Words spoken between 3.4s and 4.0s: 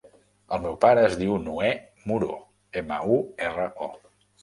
erra, o.